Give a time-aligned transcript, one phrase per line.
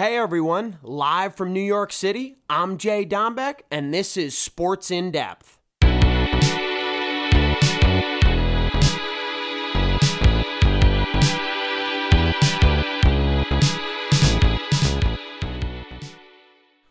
[0.00, 5.10] Hey everyone, live from New York City, I'm Jay Dombeck, and this is Sports in
[5.10, 5.58] Depth.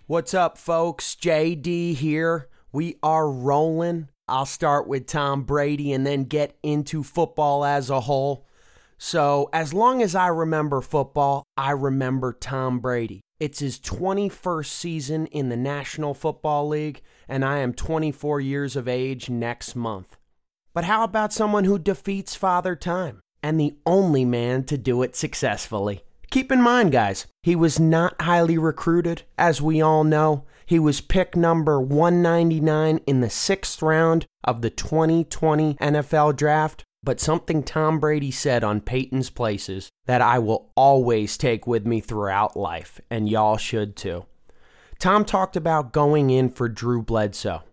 [0.06, 1.16] What's up, folks?
[1.16, 2.48] JD here.
[2.72, 4.10] We are rolling.
[4.28, 8.46] I'll start with Tom Brady and then get into football as a whole.
[9.02, 13.22] So, as long as I remember football, I remember Tom Brady.
[13.40, 18.90] It's his 21st season in the National Football League, and I am 24 years of
[18.90, 20.18] age next month.
[20.74, 25.16] But how about someone who defeats Father Time and the only man to do it
[25.16, 26.02] successfully?
[26.30, 30.44] Keep in mind, guys, he was not highly recruited, as we all know.
[30.66, 37.20] He was pick number 199 in the sixth round of the 2020 NFL Draft but
[37.20, 42.58] something Tom Brady said on Peyton's Places that I will always take with me throughout
[42.58, 44.26] life, and y'all should too.
[45.00, 47.64] Tom talked about going in for Drew Bledsoe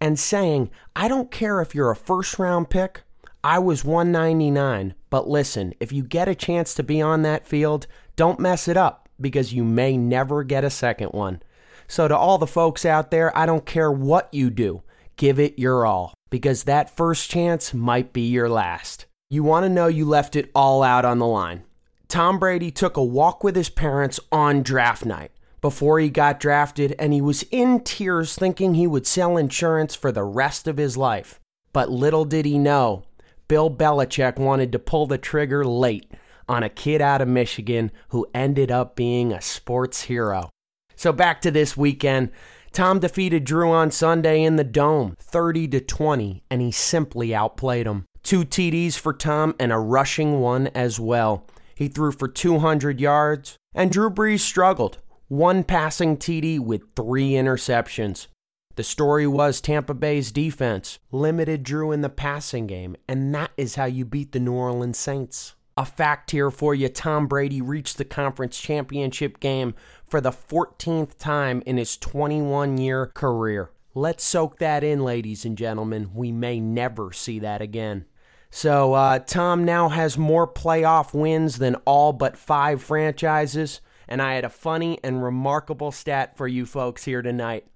[0.00, 3.02] and saying, I don't care if you're a first round pick,
[3.44, 7.86] I was 199, but listen, if you get a chance to be on that field,
[8.16, 11.42] don't mess it up because you may never get a second one.
[11.86, 14.82] So, to all the folks out there, I don't care what you do,
[15.16, 19.06] give it your all because that first chance might be your last.
[19.30, 21.64] You want to know you left it all out on the line.
[22.08, 26.94] Tom Brady took a walk with his parents on draft night before he got drafted,
[26.98, 30.96] and he was in tears thinking he would sell insurance for the rest of his
[30.96, 31.40] life.
[31.72, 33.04] But little did he know,
[33.48, 36.10] Bill Belichick wanted to pull the trigger late
[36.48, 40.50] on a kid out of Michigan who ended up being a sports hero.
[40.96, 42.30] So back to this weekend.
[42.78, 47.88] Tom defeated Drew on Sunday in the Dome, 30 to 20, and he simply outplayed
[47.88, 48.04] him.
[48.22, 51.44] Two TDs for Tom and a rushing one as well.
[51.74, 54.98] He threw for 200 yards, and Drew Brees struggled.
[55.26, 58.28] One passing TD with three interceptions.
[58.76, 63.74] The story was Tampa Bay's defense limited Drew in the passing game, and that is
[63.74, 65.56] how you beat the New Orleans Saints.
[65.78, 69.74] A fact here for you Tom Brady reached the conference championship game
[70.08, 73.70] for the 14th time in his 21 year career.
[73.94, 76.10] Let's soak that in, ladies and gentlemen.
[76.14, 78.04] We may never see that again.
[78.50, 83.80] So, uh, Tom now has more playoff wins than all but five franchises.
[84.06, 87.66] And I had a funny and remarkable stat for you folks here tonight.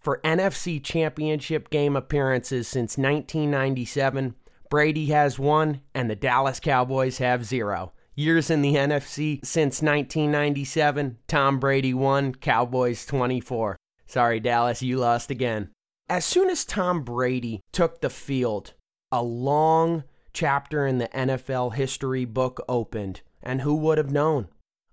[0.00, 4.34] For NFC championship game appearances since 1997,
[4.70, 7.92] Brady has one, and the Dallas Cowboys have zero.
[8.14, 13.78] Years in the NFC since 1997, Tom Brady won, Cowboys 24.
[14.06, 15.70] Sorry, Dallas, you lost again.
[16.10, 18.74] As soon as Tom Brady took the field,
[19.10, 24.48] a long chapter in the NFL history book opened, and who would have known?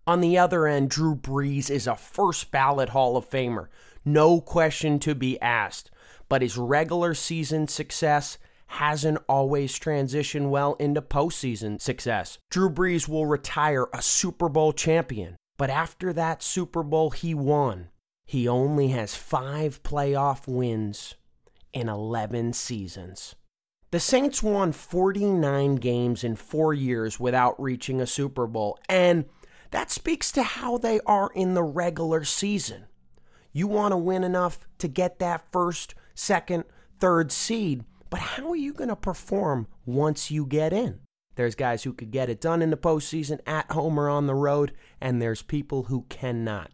[0.07, 3.67] On the other end, Drew Brees is a first ballot Hall of Famer,
[4.05, 5.91] no question to be asked.
[6.29, 8.37] But his regular season success
[8.69, 12.37] hasn't always transitioned well into postseason success.
[12.51, 17.89] Drew Brees will retire a Super Bowl champion, but after that Super Bowl he won,
[18.27, 21.15] he only has five playoff wins
[21.73, 23.35] in 11 seasons.
[23.89, 29.25] The Saints won 49 games in four years without reaching a Super Bowl, and
[29.71, 32.85] that speaks to how they are in the regular season.
[33.51, 36.65] You want to win enough to get that first, second,
[36.99, 40.99] third seed but how are you going to perform once you get in?
[41.35, 44.35] There's guys who could get it done in the postseason at home or on the
[44.35, 46.71] road, and there's people who cannot.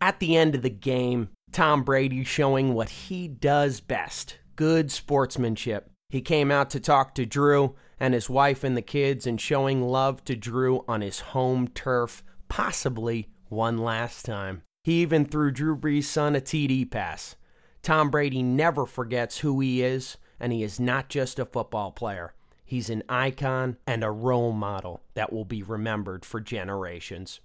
[0.00, 5.90] At the end of the game, Tom Brady showing what he does best good sportsmanship.
[6.10, 9.82] He came out to talk to Drew and his wife and the kids and showing
[9.82, 14.62] love to Drew on his home turf, possibly one last time.
[14.84, 17.36] He even threw Drew Brees' son a TD pass.
[17.82, 22.34] Tom Brady never forgets who he is and he is not just a football player.
[22.64, 27.40] He's an icon and a role model that will be remembered for generations.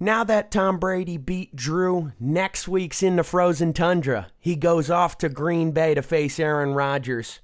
[0.00, 4.28] Now that Tom Brady beat Drew, next week's in the frozen tundra.
[4.38, 7.40] He goes off to Green Bay to face Aaron Rodgers.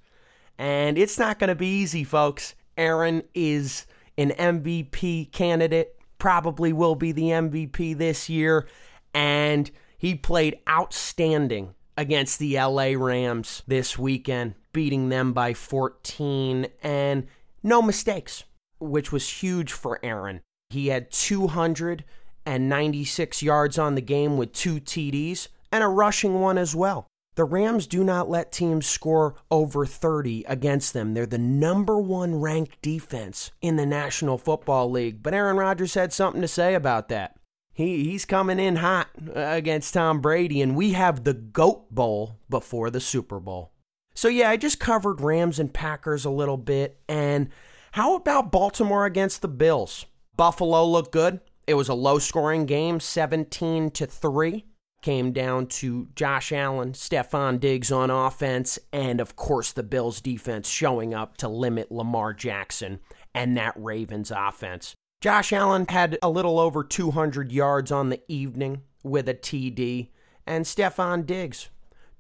[0.56, 2.54] And it's not going to be easy, folks.
[2.78, 3.86] Aaron is
[4.16, 8.66] an MVP candidate, probably will be the MVP this year,
[9.12, 17.26] and he played outstanding against the LA Rams this weekend beating them by 14 and
[17.62, 18.44] no mistakes,
[18.78, 20.42] which was huge for Aaron.
[20.70, 26.76] He had 296 yards on the game with two TDs and a rushing one as
[26.76, 27.06] well.
[27.36, 31.12] The Rams do not let teams score over 30 against them.
[31.12, 35.22] They're the number one ranked defense in the National Football League.
[35.22, 37.35] But Aaron Rodgers had something to say about that.
[37.76, 42.38] He, he's coming in hot uh, against Tom Brady, and we have the GOAT Bowl
[42.48, 43.72] before the Super Bowl.
[44.14, 46.98] So, yeah, I just covered Rams and Packers a little bit.
[47.06, 47.50] And
[47.92, 50.06] how about Baltimore against the Bills?
[50.38, 51.40] Buffalo looked good.
[51.66, 54.64] It was a low scoring game, 17 to 3.
[55.02, 60.66] Came down to Josh Allen, Stefon Diggs on offense, and of course the Bills defense
[60.66, 63.00] showing up to limit Lamar Jackson
[63.34, 64.94] and that Ravens offense.
[65.26, 70.10] Josh Allen had a little over 200 yards on the evening with a TD,
[70.46, 71.68] and Stefon Diggs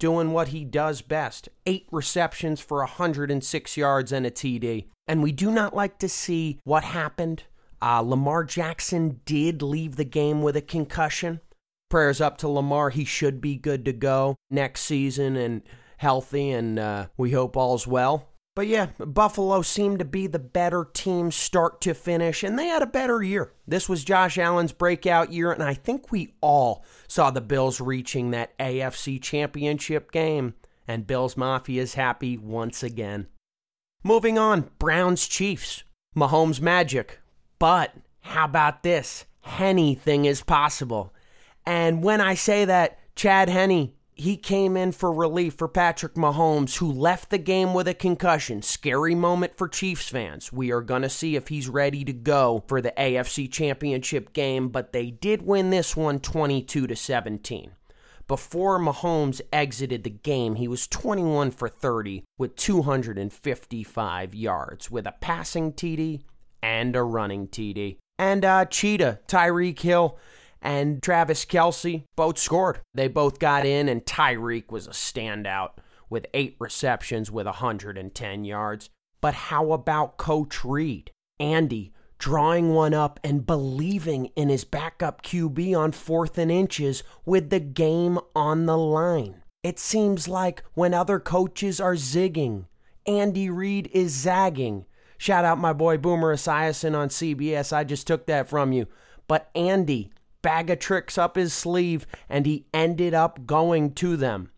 [0.00, 4.88] doing what he does best eight receptions for 106 yards and a TD.
[5.06, 7.44] And we do not like to see what happened.
[7.80, 11.38] Uh, Lamar Jackson did leave the game with a concussion.
[11.88, 12.90] Prayers up to Lamar.
[12.90, 15.62] He should be good to go next season and
[15.98, 18.30] healthy, and uh, we hope all's well.
[18.56, 22.80] But yeah, Buffalo seemed to be the better team start to finish, and they had
[22.80, 23.52] a better year.
[23.68, 28.30] This was Josh Allen's breakout year, and I think we all saw the Bills reaching
[28.30, 30.54] that AFC championship game,
[30.88, 33.26] and Bills Mafia is happy once again.
[34.02, 35.84] Moving on, Browns Chiefs.
[36.16, 37.20] Mahomes magic.
[37.58, 39.26] But how about this?
[39.58, 41.12] Anything is possible.
[41.66, 46.78] And when I say that, Chad Henne he came in for relief for Patrick Mahomes,
[46.78, 48.62] who left the game with a concussion.
[48.62, 50.50] Scary moment for Chiefs fans.
[50.50, 54.70] We are going to see if he's ready to go for the AFC Championship game,
[54.70, 57.72] but they did win this one 22 to 17.
[58.26, 65.14] Before Mahomes exited the game, he was 21 for 30 with 255 yards with a
[65.20, 66.22] passing TD
[66.62, 67.98] and a running TD.
[68.18, 70.18] And uh, Cheetah, Tyreek Hill,
[70.66, 72.80] and Travis Kelce both scored.
[72.92, 75.70] They both got in, and Tyreek was a standout
[76.10, 78.90] with eight receptions with 110 yards.
[79.20, 81.12] But how about Coach Reid?
[81.38, 87.50] Andy drawing one up and believing in his backup QB on fourth and inches with
[87.50, 89.42] the game on the line.
[89.62, 92.64] It seems like when other coaches are zigging,
[93.06, 94.86] Andy Reid is zagging.
[95.16, 97.72] Shout out my boy Boomer Esiason on CBS.
[97.72, 98.88] I just took that from you.
[99.28, 100.10] But Andy
[100.46, 104.52] bag of tricks up his sleeve, and he ended up going to them.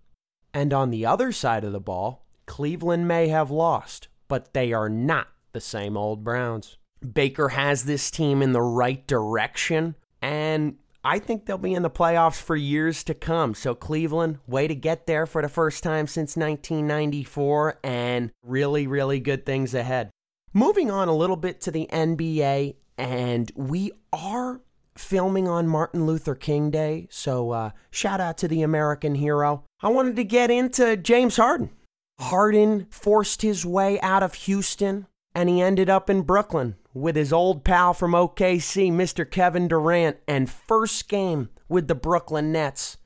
[0.53, 4.91] And on the other side of the ball, Cleveland may have lost, but they are
[4.91, 6.77] not the same old Browns.
[7.15, 11.89] Baker has this team in the right direction, and I think they'll be in the
[11.89, 13.55] playoffs for years to come.
[13.55, 19.21] So, Cleveland, way to get there for the first time since 1994, and really, really
[19.21, 20.11] good things ahead.
[20.53, 24.61] Moving on a little bit to the NBA, and we are
[24.99, 29.65] filming on Martin Luther King Day, so uh, shout out to the American hero.
[29.81, 31.71] I wanted to get into James Harden.
[32.21, 37.33] Harden forced his way out of Houston and he ended up in Brooklyn with his
[37.33, 39.29] old pal from OKC, Mr.
[39.29, 42.97] Kevin Durant, and first game with the Brooklyn Nets.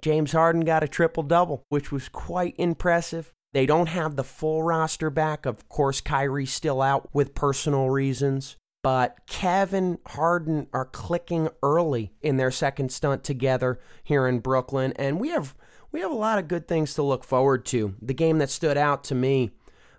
[0.00, 3.32] James Harden got a triple double, which was quite impressive.
[3.52, 5.44] They don't have the full roster back.
[5.44, 12.36] Of course, Kyrie's still out with personal reasons but Kevin Harden are clicking early in
[12.36, 15.56] their second stunt together here in Brooklyn, and we have
[15.92, 17.94] we have a lot of good things to look forward to.
[18.00, 19.50] The game that stood out to me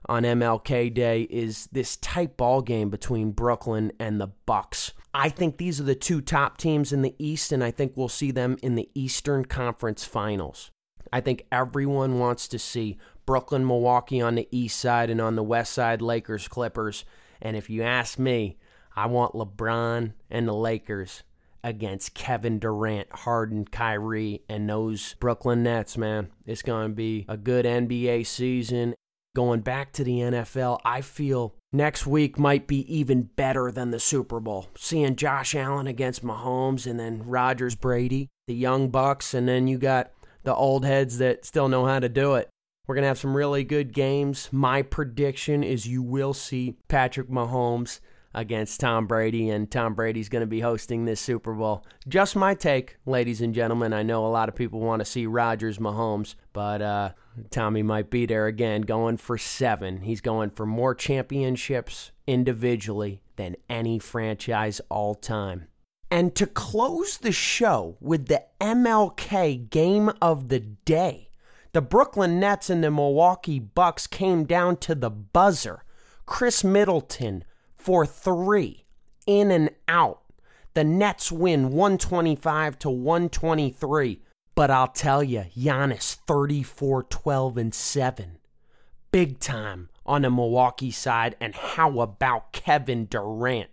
[0.08, 4.94] on MLK Day is this tight ball game between Brooklyn and the Bucks.
[5.14, 8.10] I think these are the two top teams in the East, and I think we'll
[8.10, 10.72] see them in the Eastern Conference Finals.
[11.14, 12.98] I think everyone wants to see
[13.28, 17.06] Brooklyn, Milwaukee on the east side, and on the west side, Lakers, Clippers.
[17.40, 18.58] And if you ask me,
[18.96, 21.24] I want LeBron and the Lakers
[21.64, 26.30] against Kevin Durant, Harden, Kyrie, and those Brooklyn Nets, man.
[26.46, 28.96] It's going to be a good NBA season.
[29.36, 34.00] Going back to the NFL, I feel next week might be even better than the
[34.00, 34.68] Super Bowl.
[34.78, 39.80] Seeing Josh Allen against Mahomes and then Rodgers Brady, the young Bucks, and then you
[39.80, 40.12] got
[40.44, 42.50] the old heads that still know how to do it.
[42.86, 44.50] We're going to have some really good games.
[44.52, 48.02] My prediction is you will see Patrick Mahomes
[48.34, 51.86] against Tom Brady, and Tom Brady's going to be hosting this Super Bowl.
[52.08, 53.94] Just my take, ladies and gentlemen.
[53.94, 57.12] I know a lot of people want to see Rodgers Mahomes, but uh,
[57.52, 60.02] Tommy might be there again, going for seven.
[60.02, 65.68] He's going for more championships individually than any franchise all time.
[66.10, 71.30] And to close the show with the MLK game of the day,
[71.72, 75.84] the Brooklyn Nets and the Milwaukee Bucks came down to the buzzer.
[76.28, 77.44] Khris Middleton
[77.84, 78.86] for three
[79.28, 80.22] in and out.
[80.74, 84.22] The Nets win 125 to 123.
[84.56, 88.38] But I'll tell you, Giannis 34 12 and 7.
[89.12, 91.36] Big time on the Milwaukee side.
[91.42, 93.72] And how about Kevin Durant?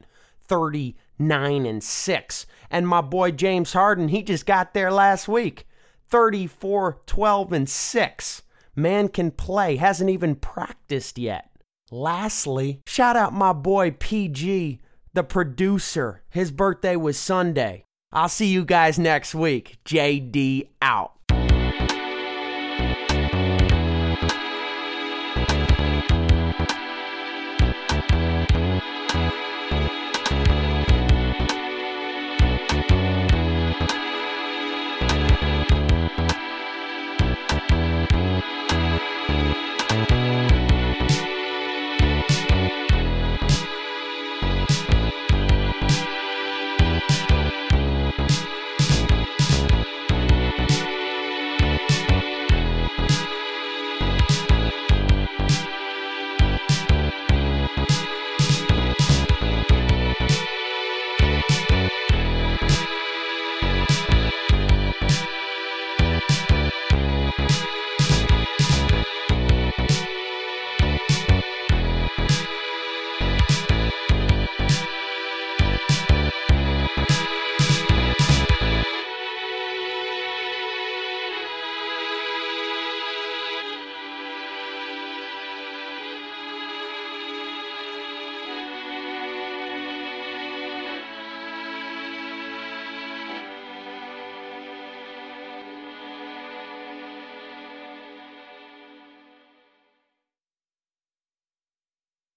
[0.49, 2.47] 39 and 6.
[2.69, 5.69] And my boy James Harden, he just got there last week.
[6.09, 8.43] 34 12 and 6.
[8.75, 11.50] Man can play, hasn't even practiced yet.
[11.91, 14.81] Lastly, shout out my boy PG,
[15.13, 16.23] the producer.
[16.31, 17.85] His birthday was Sunday.
[18.13, 19.79] I'll see you guys next week.
[19.85, 21.15] JD out.